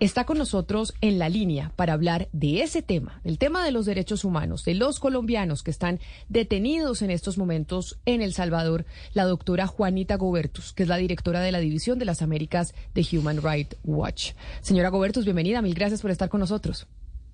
[0.00, 3.84] Está con nosotros en la línea para hablar de ese tema, el tema de los
[3.84, 5.98] derechos humanos, de los colombianos que están
[6.28, 11.40] detenidos en estos momentos en El Salvador, la doctora Juanita Gobertus, que es la directora
[11.40, 14.34] de la División de las Américas de Human Rights Watch.
[14.60, 16.86] Señora Gobertus, bienvenida, mil gracias por estar con nosotros.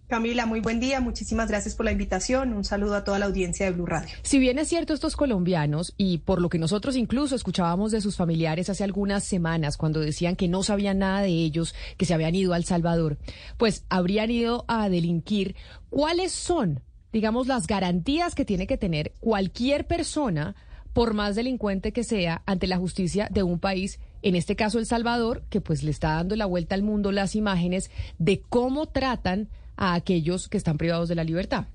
[0.07, 1.01] Camila, muy buen día.
[1.01, 2.53] Muchísimas gracias por la invitación.
[2.53, 4.15] Un saludo a toda la audiencia de Blue Radio.
[4.23, 8.17] Si bien es cierto, estos colombianos, y por lo que nosotros incluso escuchábamos de sus
[8.17, 12.35] familiares hace algunas semanas, cuando decían que no sabían nada de ellos, que se habían
[12.35, 13.17] ido al Salvador,
[13.57, 15.57] pues habrían ido a delinquir,
[15.89, 20.55] ¿cuáles son, digamos, las garantías que tiene que tener cualquier persona,
[20.93, 23.99] por más delincuente que sea, ante la justicia de un país?
[24.21, 27.37] en este caso El Salvador, que pues le está dando la vuelta al mundo las
[27.37, 31.67] imágenes de cómo tratan a aquellos que están privados de la libertad.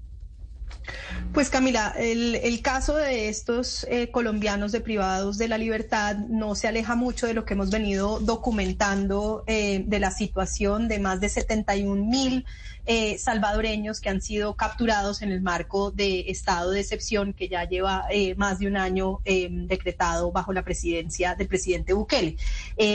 [1.33, 6.67] Pues Camila, el, caso de estos eh, colombianos de privados de la libertad no se
[6.67, 11.29] aleja mucho de lo que hemos venido documentando eh, de la situación de más de
[11.29, 12.45] 71 mil
[12.85, 17.63] eh, salvadoreños que han sido capturados en el marco de estado de excepción que ya
[17.65, 22.37] lleva eh, más de un año decretado bajo la presidencia del presidente Bukele.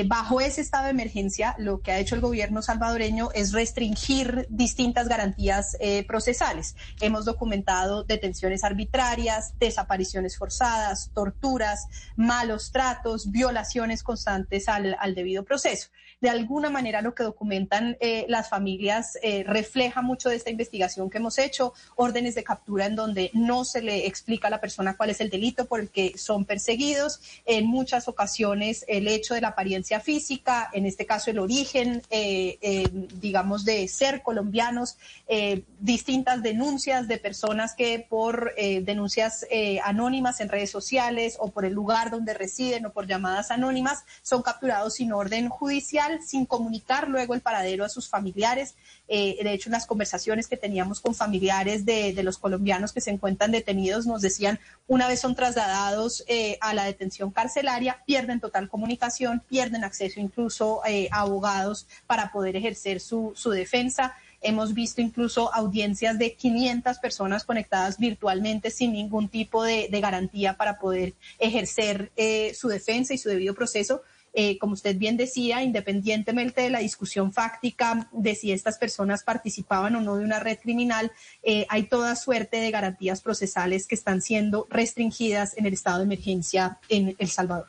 [0.07, 5.09] bajo ese estado de emergencia, lo que ha hecho el gobierno salvadoreño es restringir distintas
[5.09, 5.77] garantías
[6.09, 6.75] procesales.
[7.01, 7.64] Hemos documentado
[8.07, 15.89] detenciones arbitrarias, desapariciones forzadas, torturas, malos tratos, violaciones constantes al, al debido proceso.
[16.21, 17.99] De alguna manera lo que documentan
[18.29, 23.31] las familias refleja mucho de esta investigación que hemos hecho, órdenes de captura en donde
[23.35, 26.45] no se le explica a la persona cuál es el delito por el que son
[26.45, 32.03] perseguidos, en muchas ocasiones el hecho de la apariencia física, en este caso el origen,
[32.11, 32.89] eh, eh,
[33.21, 34.97] digamos, de ser colombianos,
[35.29, 39.47] eh, distintas denuncias de personas que por denuncias
[39.85, 44.43] anónimas en redes sociales o por el lugar donde residen o por llamadas anónimas son
[44.43, 48.75] capturados sin orden judicial, sin comunicar luego el paradero a sus familiares.
[49.09, 54.07] de hecho, las conversaciones que teníamos con familiares de, los colombianos que se encuentran detenidos
[54.07, 59.85] nos decían, una vez son trasladados eh, a la detención carcelaria, pierden total comunicación, pierden
[59.85, 64.15] acceso incluso eh, a abogados para poder ejercer su, su defensa.
[64.45, 70.79] Hemos visto incluso audiencias de 500 personas conectadas virtualmente sin ningún tipo de, garantía para
[70.79, 74.03] poder ejercer eh, su defensa y su debido proceso
[74.37, 79.95] eh, como usted bien decía, independientemente de la discusión fáctica de si estas personas participaban
[79.95, 81.13] o no de una red criminal,
[81.45, 86.05] eh, hay toda suerte de garantías procesales que están siendo restringidas en el estado de
[86.05, 87.69] emergencia en El Salvador.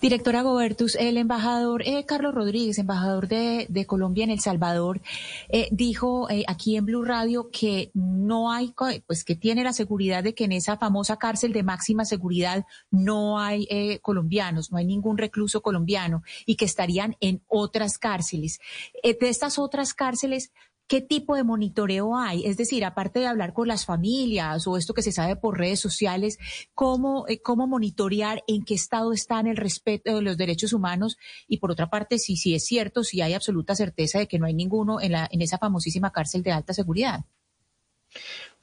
[0.00, 5.00] Directora Gobertus, el embajador eh, Carlos Rodríguez, embajador de, Colombia en El Salvador,
[5.48, 8.72] eh, dijo eh, aquí en Blue Radio que no hay,
[9.06, 13.38] pues que tiene la seguridad de que en esa famosa cárcel de máxima seguridad no
[13.38, 13.66] hay
[14.00, 18.60] colombianos, no hay ningún recluso colombiano y que estarían en otras cárceles.
[19.02, 20.52] de estas otras cárceles,
[20.86, 22.44] ¿Qué tipo de monitoreo hay?
[22.44, 25.80] Es decir, aparte de hablar con las familias o esto que se sabe por redes
[25.80, 26.38] sociales,
[26.74, 31.16] ¿cómo, eh, cómo monitorear en qué estado están el respeto de los derechos humanos?
[31.48, 34.44] Y por otra parte, si, si es cierto, si hay absoluta certeza de que no
[34.46, 37.24] hay ninguno en, la, en esa famosísima cárcel de alta seguridad.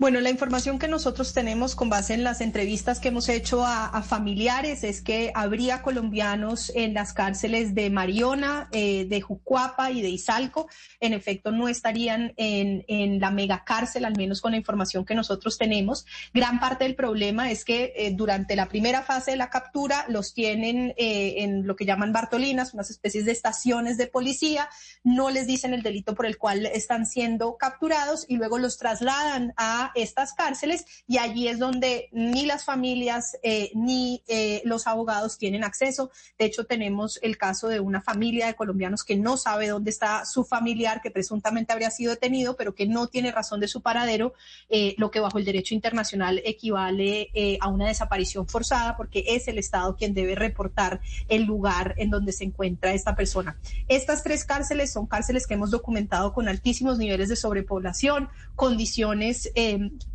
[0.02, 4.02] Bueno, la información que nosotros tenemos con base en las entrevistas que hemos hecho a,
[4.02, 10.10] familiares es que habría colombianos en las cárceles de Mariona, eh, de Jucuapa y de
[10.10, 10.68] Izalco.
[11.00, 15.60] En efecto, no estarían en, en, la megacárcel, al menos con la información que nosotros
[15.60, 16.08] tenemos.
[16.34, 20.34] Gran parte del problema es que eh, durante la primera fase de la captura los
[20.34, 24.68] tienen eh, en lo que llaman Bartolinas, unas especies de estaciones de policía.
[25.04, 29.54] No les dicen el delito por el cual están siendo capturados y luego los trasladan
[29.58, 35.38] a estas cárceles y allí es donde ni las familias eh, ni eh, los abogados
[35.38, 36.12] tienen acceso.
[36.38, 40.26] De hecho, tenemos el caso de una familia de colombianos que no sabe dónde está
[40.26, 44.34] su familiar que presuntamente habría sido detenido, pero que no tiene razón de su paradero,
[44.70, 47.30] eh, lo que bajo el derecho internacional equivale
[47.60, 52.32] a una desaparición forzada porque es el Estado quien debe reportar el lugar en donde
[52.32, 53.58] se encuentra esta persona.
[53.88, 60.11] Estas tres cárceles son cárceles que hemos documentado con altísimos niveles de sobrepoblación, condiciones eh,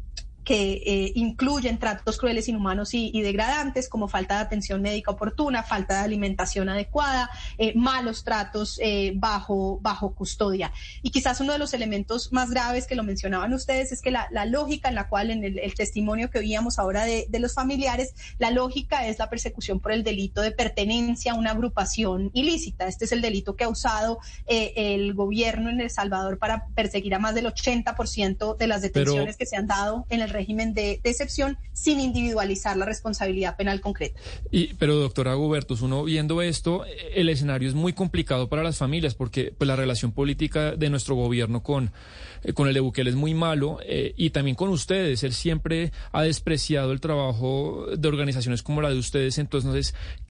[0.47, 5.95] que eh, incluyen tratos crueles, inhumanos y, degradantes, como falta de atención médica oportuna, falta
[5.99, 7.29] de alimentación adecuada,
[7.59, 10.73] eh, malos tratos eh, bajo, bajo custodia.
[11.03, 14.29] Y quizás uno de los elementos más graves que lo mencionaban ustedes es que la,
[14.47, 18.53] lógica en la cual en el, testimonio que oíamos ahora de, de, los familiares, la
[18.53, 22.87] lógica es la persecución por el delito de pertenencia a una agrupación ilícita.
[22.87, 27.19] Este es el delito que ha usado el gobierno en El Salvador para perseguir a
[27.19, 31.57] más del 80% de las detenciones que se han dado en el régimen de, excepción
[31.73, 34.21] sin individualizar la responsabilidad penal concreta.
[34.51, 36.85] Y, pero doctora Gubertus, uno viendo esto,
[37.15, 41.15] el escenario es muy complicado para las familias porque pues, la relación política de nuestro
[41.15, 41.93] gobierno con,
[42.43, 45.23] eh, con el de es muy malo eh, y también con ustedes.
[45.23, 49.39] Él siempre ha despreciado el trabajo de organizaciones como la de ustedes.
[49.39, 49.95] Entonces,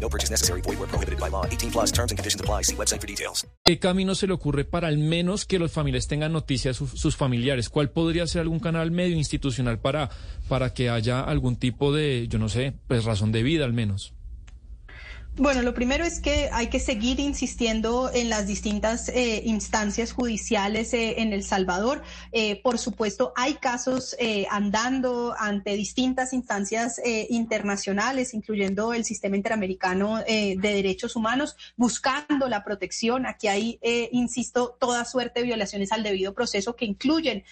[0.00, 0.60] No purchase necessary.
[0.62, 1.44] Void where prohibited by law.
[1.46, 2.62] 18 plus terms and conditions apply.
[2.62, 3.46] See website for details.
[3.64, 7.16] ¿Qué camino se le ocurre para al menos que los familiares tengan noticias de sus
[7.16, 7.68] familiares?
[7.68, 10.10] ¿Cuál podría ser algún canal medio institucional para,
[10.48, 14.15] para que haya algún tipo de, yo no sé, pues razón de vida al menos?
[15.38, 20.94] Bueno, lo primero es que hay que seguir insistiendo en las distintas eh, instancias judiciales
[20.94, 22.02] eh, en El Salvador.
[22.32, 24.16] Eh, por supuesto, hay casos
[24.50, 33.26] andando ante distintas instancias internacionales, incluyendo el Sistema Interamericano de Derechos Humanos, buscando la protección.
[33.26, 33.78] Aquí hay,
[34.12, 37.44] insisto, toda suerte de violaciones al debido proceso que incluyen,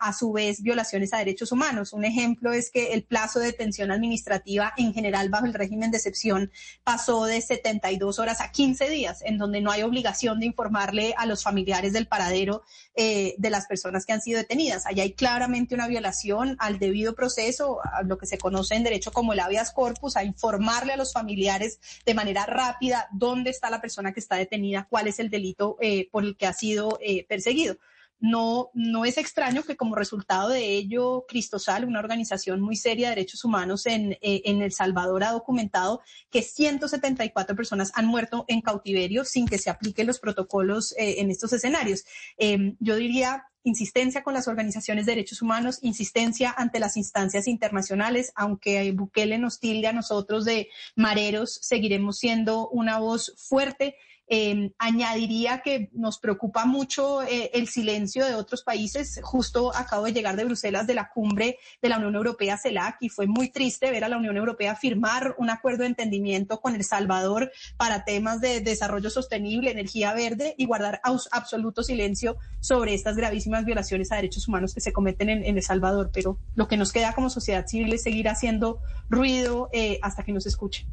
[0.00, 1.92] a su vez, violaciones a derechos humanos.
[1.92, 5.96] Un ejemplo es que el plazo de detención administrativa en general bajo el régimen de
[5.98, 6.50] excepción
[6.84, 11.24] pasó de 72 horas a 15 días, en donde no hay obligación de informarle a
[11.24, 12.62] los familiares del paradero
[12.94, 14.84] eh, de las personas que han sido detenidas.
[14.84, 19.10] Allá hay claramente una violación al debido proceso, a lo que se conoce en derecho
[19.10, 23.80] como el habeas corpus, a informarle a los familiares de manera rápida dónde está la
[23.80, 27.24] persona que está detenida, cuál es el delito eh, por el que ha sido eh,
[27.26, 27.78] perseguido
[28.20, 33.14] no, no es extraño que como resultado de ello, Cristosal, una organización muy seria de
[33.16, 36.00] derechos humanos en, eh, en El Salvador, ha documentado
[36.30, 41.30] que 174 personas han muerto en cautiverio sin que se apliquen los protocolos eh, en
[41.30, 42.04] estos escenarios.
[42.36, 48.32] Em, yo diría insistencia con las organizaciones de derechos humanos, insistencia ante las instancias internacionales,
[48.34, 53.96] aunque Bukele nos tilde a nosotros de mareros, seguiremos siendo una voz fuerte
[54.30, 59.20] Em, añadiría que nos preocupa mucho eh, el silencio de otros países.
[59.22, 63.08] Justo acabo de llegar de Bruselas de la cumbre de la Unión Europea CELAC y
[63.08, 66.84] fue muy triste ver a la Unión Europea firmar un acuerdo de entendimiento con El
[66.84, 71.00] Salvador para temas de desarrollo sostenible, energía verde y guardar
[71.32, 76.10] absoluto silencio sobre estas gravísimas violaciones a derechos humanos que se cometen en, El Salvador.
[76.12, 80.32] Pero lo que nos queda como sociedad civil es seguir haciendo ruido eh, hasta que
[80.32, 80.86] nos escuchen.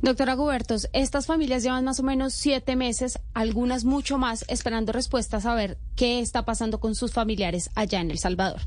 [0.00, 5.46] Doctora Gubertos, estas familias llevan más o menos siete meses, algunas mucho más, esperando respuestas
[5.46, 8.60] a ver qué está pasando con sus familiares allá en El Salvador.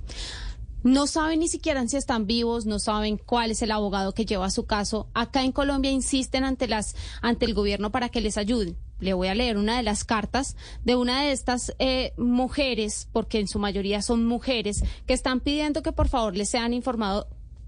[0.86, 4.52] No saben ni siquiera si están vivos, no saben cuál es el abogado que lleva
[4.52, 5.10] su caso.
[5.16, 8.78] Acá en Colombia insisten ante las ante el gobierno para que les ayuden.
[9.00, 13.40] Le voy a leer una de las cartas de una de estas eh, mujeres, porque
[13.40, 17.26] en su mayoría son mujeres, que están pidiendo que por favor les sean informados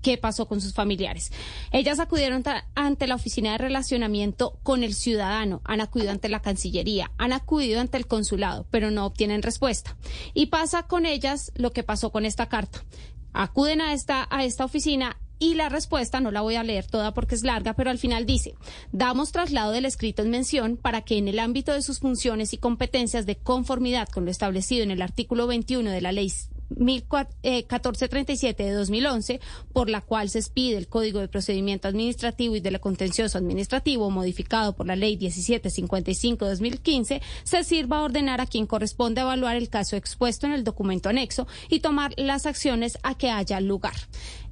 [0.08, 1.34] qué pasó con sus familiares.
[1.74, 2.42] Ellas acudieron
[2.76, 7.82] ante la oficina de relacionamiento con el ciudadano, han acudido ante la Cancillería, han acudido
[7.82, 9.98] ante el consulado, pero no obtienen respuesta.
[10.34, 12.86] Y pasa con ellas lo que pasó con esta carta.
[13.34, 17.14] Acuden a esta, a esta oficina y la respuesta, no la voy a leer toda
[17.14, 18.56] porque es larga, pero al final dice,
[18.94, 22.58] damos traslado del escrito en mención para que en el ámbito de sus funciones y
[22.58, 26.32] competencias de conformidad con lo establecido en el artículo 21 de la ley
[26.70, 29.40] 1437 de 2011,
[29.74, 34.74] por la cual se expide el Código de Procedimiento Administrativo y de Contencioso Administrativo, modificado
[34.74, 39.70] por la Ley 1755 de 2015, se sirva a ordenar a quien corresponde evaluar el
[39.70, 43.96] caso expuesto en el documento anexo y tomar las acciones a que haya lugar.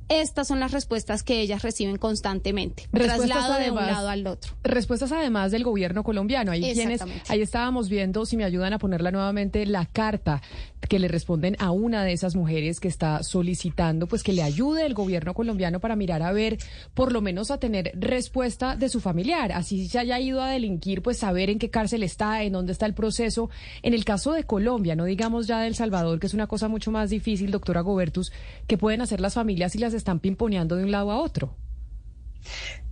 [0.10, 2.88] Estas son las respuestas que ellas reciben constantemente.
[2.92, 4.54] Traslado de un lado al otro.
[4.64, 6.52] Respuestas además del gobierno colombiano.
[6.52, 10.42] Ahí, quienes, ahí estábamos viendo, si me ayudan a ponerla nuevamente, la carta
[10.88, 14.86] que le responden a una de esas mujeres que está solicitando pues que le ayude
[14.86, 16.58] el gobierno colombiano para mirar a ver,
[16.94, 19.52] por lo menos a tener respuesta de su familiar.
[19.52, 22.86] Así se haya ido a delinquir, pues saber en qué cárcel está, en dónde está
[22.86, 23.50] el proceso.
[23.82, 26.68] En el caso de Colombia, no digamos ya de El Salvador, que es una cosa
[26.68, 28.32] mucho más difícil, doctora Gobertus,
[28.68, 31.56] que pueden hacer las familias y las están pimponeando de un lado a otro.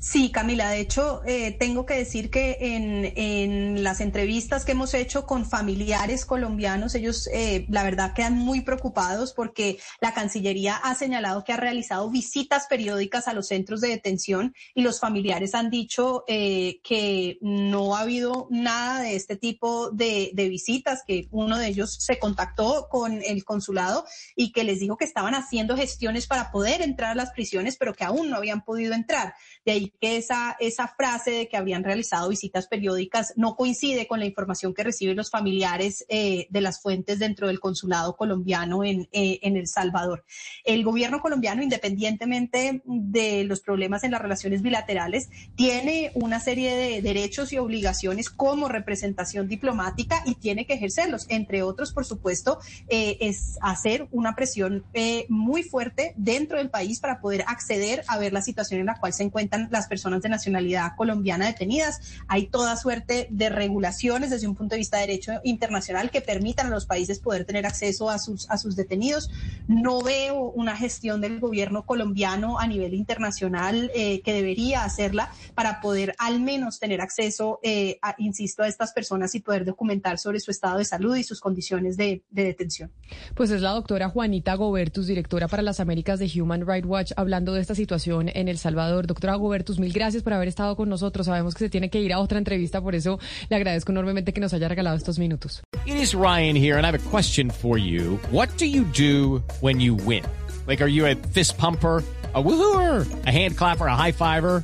[0.04, 5.26] Sí, Camila, de hecho, eh, tengo que decir que en, las entrevistas que hemos hecho
[5.26, 11.46] con familiares colombianos, ellos, eh, la verdad, quedan muy preocupados porque la Cancillería ha señalado
[11.46, 16.26] que ha realizado visitas periódicas a los centros de detención y los familiares han dicho
[16.28, 21.68] eh, que no ha habido nada de este tipo de, de visitas, que uno de
[21.68, 24.04] ellos se contactó con el consulado
[24.36, 27.94] y que les dijo que estaban haciendo gestiones para poder entrar a las prisiones, pero
[27.94, 29.34] que aún no habían podido entrar.
[29.66, 34.20] De ahí que esa, esa frase de que habrían realizado visitas periódicas no coincide con
[34.20, 39.08] la información que reciben los familiares eh, de las fuentes dentro del consulado colombiano en,
[39.12, 40.26] eh, en El Salvador.
[40.66, 47.02] El gobierno colombiano, independientemente de los problemas en las relaciones bilaterales, tiene una serie de
[47.02, 51.26] derechos y obligaciones como representación diplomática y tiene que ejercerlos.
[51.30, 52.60] Entre otros, por supuesto,
[52.90, 54.84] eh, es hacer una presión
[55.30, 59.14] muy fuerte dentro del país para poder acceder a ver la situación en la cual
[59.14, 62.02] se encuentran las personas de nacionalidad colombiana detenidas.
[62.28, 66.68] Hay toda suerte de regulaciones desde un punto de vista de derecho internacional que permitan
[66.68, 69.32] a los países poder tener acceso a sus, a sus detenidos.
[69.68, 75.82] No veo una gestión del gobierno colombiano a nivel internacional eh, que debería hacerla para
[75.82, 80.52] poder al menos tener acceso, eh, insisto, a estas personas y poder documentar sobre su
[80.52, 82.92] estado de salud y sus condiciones de, de detención.
[83.34, 87.54] Pues es la doctora Juanita Gobertus, directora para las Américas de Human Rights Watch, hablando
[87.54, 89.08] de esta situación en El Salvador.
[89.08, 91.26] Doctora Gobertus, mil gracias por haber estado con nosotros.
[91.26, 94.42] Sabemos que se tiene que ir a otra entrevista, por eso le agradezco enormemente que
[94.42, 95.62] nos haya regalado estos minutos.
[95.86, 98.20] It is Ryan here and I have a question for you.
[98.32, 100.24] What do you do when you win?
[100.68, 102.04] Like, are you a fist pumper?
[102.36, 104.64] a woohooer, a hand clapper, a high fiver.